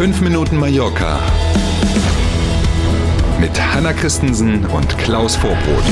[0.00, 1.20] 5 Minuten Mallorca
[3.38, 5.84] mit Hanna Christensen und Klaus Vorbrot.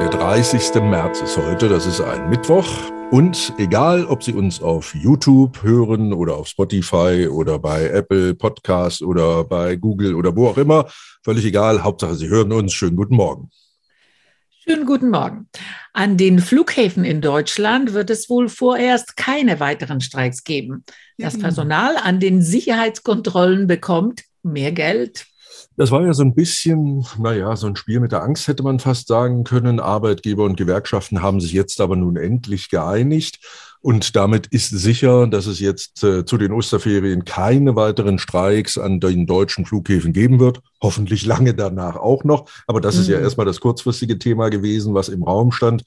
[0.00, 0.76] Der 30.
[0.76, 2.66] März ist heute, das ist ein Mittwoch.
[3.10, 9.02] Und egal, ob Sie uns auf YouTube hören oder auf Spotify oder bei Apple Podcast
[9.02, 10.86] oder bei Google oder wo auch immer,
[11.22, 12.72] völlig egal, Hauptsache Sie hören uns.
[12.72, 13.50] Schönen guten Morgen.
[14.70, 15.48] Schönen guten Morgen.
[15.92, 20.84] An den Flughäfen in Deutschland wird es wohl vorerst keine weiteren Streiks geben.
[21.18, 21.40] Das mhm.
[21.40, 25.26] Personal an den Sicherheitskontrollen bekommt mehr Geld.
[25.80, 28.80] Das war ja so ein bisschen, naja, so ein Spiel mit der Angst, hätte man
[28.80, 29.80] fast sagen können.
[29.80, 33.38] Arbeitgeber und Gewerkschaften haben sich jetzt aber nun endlich geeinigt.
[33.80, 39.00] Und damit ist sicher, dass es jetzt äh, zu den Osterferien keine weiteren Streiks an
[39.00, 40.60] den deutschen Flughäfen geben wird.
[40.82, 42.50] Hoffentlich lange danach auch noch.
[42.66, 43.00] Aber das mhm.
[43.00, 43.24] ist ja mhm.
[43.24, 45.84] erstmal das kurzfristige Thema gewesen, was im Raum stand.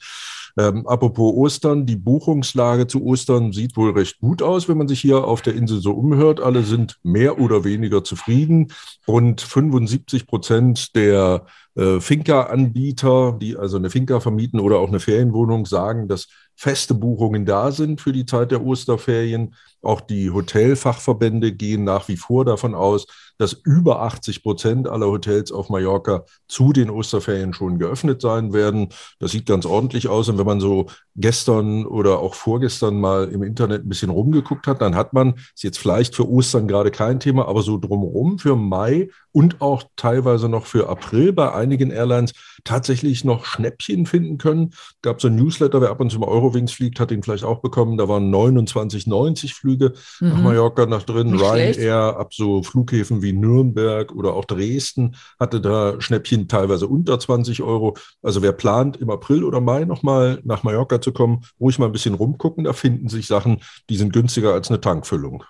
[0.57, 5.01] Ähm, apropos Ostern, die Buchungslage zu Ostern sieht wohl recht gut aus, wenn man sich
[5.01, 6.40] hier auf der Insel so umhört.
[6.40, 8.71] Alle sind mehr oder weniger zufrieden.
[9.07, 15.65] Rund 75 Prozent der äh, Finca-Anbieter, die also eine Finca vermieten oder auch eine Ferienwohnung,
[15.65, 19.55] sagen, dass feste Buchungen da sind für die Zeit der Osterferien.
[19.81, 23.07] Auch die Hotelfachverbände gehen nach wie vor davon aus,
[23.44, 28.88] dass über 80 Prozent aller Hotels auf Mallorca zu den Osterferien schon geöffnet sein werden.
[29.20, 30.30] Das sieht ganz ordentlich aus.
[30.30, 30.86] Und wenn man so
[31.18, 35.64] gestern oder auch vorgestern mal im Internet ein bisschen rumgeguckt hat, dann hat man, ist
[35.64, 40.48] jetzt vielleicht für Ostern gerade kein Thema, aber so drumherum für Mai und auch teilweise
[40.48, 42.34] noch für April bei einigen Airlines
[42.64, 44.74] tatsächlich noch Schnäppchen finden können.
[45.02, 47.60] Gab so ein Newsletter, wer ab und zu mal Eurowings fliegt, hat ihn vielleicht auch
[47.60, 47.98] bekommen.
[47.98, 50.30] Da waren 29,90 Flüge mhm.
[50.30, 51.34] nach Mallorca nach drin.
[51.34, 57.62] Ryanair ab so Flughäfen wie Nürnberg oder auch Dresden hatte da Schnäppchen teilweise unter 20
[57.62, 57.98] Euro.
[58.21, 61.91] Also wer plant, im April oder Mai nochmal nach Mallorca zu kommen, ruhig mal ein
[61.91, 62.63] bisschen rumgucken.
[62.63, 65.44] Da finden sich Sachen, die sind günstiger als eine Tankfüllung.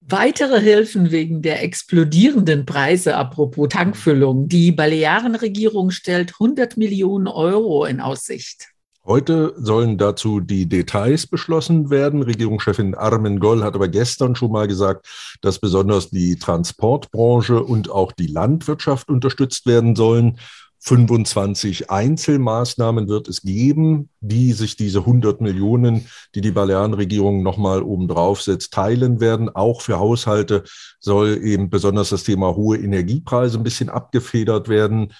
[0.00, 4.48] Weitere Hilfen wegen der explodierenden Preise, apropos Tankfüllung.
[4.48, 8.68] Die Balearenregierung stellt 100 Millionen Euro in Aussicht.
[9.08, 12.22] Heute sollen dazu die Details beschlossen werden.
[12.22, 15.08] Regierungschefin Armen Goll hat aber gestern schon mal gesagt,
[15.40, 20.38] dass besonders die Transportbranche und auch die Landwirtschaft unterstützt werden sollen.
[20.80, 28.42] 25 Einzelmaßnahmen wird es geben, die sich diese 100 Millionen, die die Balearenregierung nochmal obendrauf
[28.42, 29.48] setzt, teilen werden.
[29.48, 30.64] Auch für Haushalte
[31.00, 35.14] soll eben besonders das Thema hohe Energiepreise ein bisschen abgefedert werden.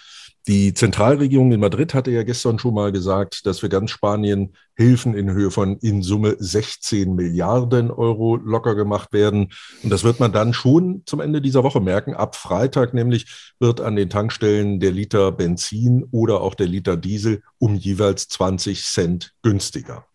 [0.49, 5.13] Die Zentralregierung in Madrid hatte ja gestern schon mal gesagt, dass für ganz Spanien Hilfen
[5.13, 9.53] in Höhe von in Summe 16 Milliarden Euro locker gemacht werden.
[9.83, 12.15] Und das wird man dann schon zum Ende dieser Woche merken.
[12.15, 17.43] Ab Freitag nämlich wird an den Tankstellen der Liter Benzin oder auch der Liter Diesel
[17.59, 20.07] um jeweils 20 Cent günstiger.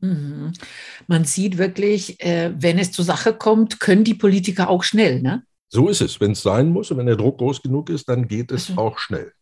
[0.00, 0.54] Mhm.
[1.08, 5.42] Man sieht wirklich, äh, wenn es zur Sache kommt, können die Politiker auch schnell, ne?
[5.68, 6.20] So ist es.
[6.20, 8.80] Wenn es sein muss und wenn der Druck groß genug ist, dann geht es also.
[8.80, 9.32] auch schnell.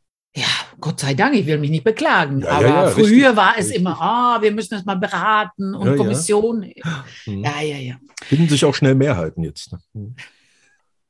[0.80, 2.40] Gott sei Dank, ich will mich nicht beklagen.
[2.40, 3.76] Ja, aber ja, ja, früher richtig, war es richtig.
[3.80, 6.64] immer, ah, wir müssen das mal beraten und Kommission.
[7.24, 7.44] Hm.
[7.44, 7.94] Ja, ja, ja.
[8.22, 9.72] Finden sich auch schnell Mehrheiten jetzt.
[9.72, 9.78] Ne?
[9.94, 10.16] Hm.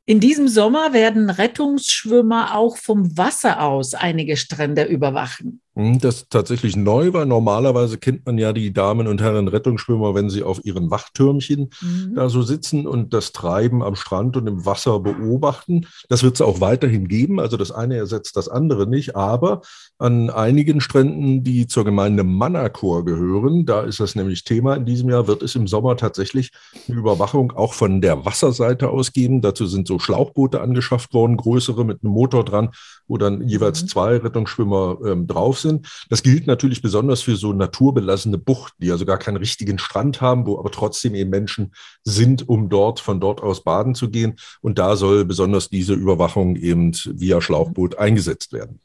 [0.05, 5.61] In diesem Sommer werden Rettungsschwimmer auch vom Wasser aus einige Strände überwachen.
[5.75, 10.15] Hm, das ist tatsächlich neu, weil normalerweise kennt man ja die Damen und Herren Rettungsschwimmer,
[10.15, 12.15] wenn sie auf ihren Wachtürmchen mhm.
[12.15, 15.87] da so sitzen und das Treiben am Strand und im Wasser beobachten.
[16.11, 17.41] Das wird es auch weiterhin geben.
[17.41, 19.17] Also das eine ersetzt das andere nicht.
[19.17, 19.63] Aber
[19.99, 25.09] an einigen Stränden, die zur Gemeinde Manacor gehören, da ist das nämlich Thema in diesem
[25.09, 26.51] Jahr, wird es im Sommer tatsächlich
[26.87, 29.41] eine Überwachung auch von der Wasserseite aus geben.
[29.41, 32.73] Dazu sind so Schlauchboote angeschafft worden, größere mit einem Motor dran,
[33.07, 33.89] wo dann jeweils mhm.
[33.89, 35.89] zwei Rettungsschwimmer ähm, drauf sind.
[36.11, 40.47] Das gilt natürlich besonders für so naturbelassene Buchten, die also gar keinen richtigen Strand haben,
[40.47, 41.73] wo aber trotzdem eben Menschen
[42.05, 44.37] sind, um dort von dort aus baden zu gehen.
[44.61, 48.81] Und da soll besonders diese Überwachung eben via Schlauchboot eingesetzt werden.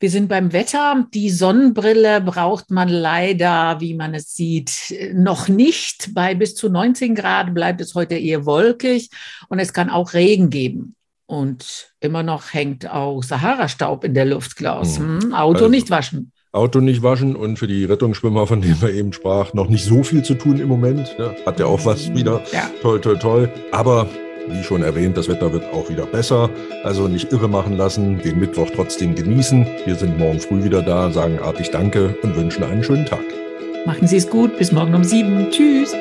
[0.00, 1.06] Wir sind beim Wetter.
[1.14, 6.10] Die Sonnenbrille braucht man leider, wie man es sieht, noch nicht.
[6.12, 9.08] Bei bis zu 19 Grad bleibt es heute eher wolkig
[9.48, 10.94] und es kann auch Regen geben.
[11.26, 14.98] Und immer noch hängt auch Sahara-Staub in der Luft, Klaus.
[14.98, 15.20] Hm.
[15.22, 16.32] hm Auto also, nicht waschen.
[16.52, 20.04] Auto nicht waschen und für die Rettungsschwimmer, von denen wir eben sprach, noch nicht so
[20.04, 21.18] viel zu tun im Moment.
[21.18, 21.34] Ne?
[21.44, 22.42] Hat ja auch was wieder.
[22.52, 22.70] Ja.
[22.80, 23.50] Toll, toll, toll.
[23.72, 24.06] Aber
[24.46, 26.50] wie schon erwähnt, das Wetter wird auch wieder besser.
[26.84, 29.66] Also nicht irre machen lassen, den Mittwoch trotzdem genießen.
[29.84, 33.24] Wir sind morgen früh wieder da, sagen artig Danke und wünschen einen schönen Tag.
[33.86, 34.56] Machen Sie es gut.
[34.58, 35.50] Bis morgen um sieben.
[35.50, 35.94] Tschüss.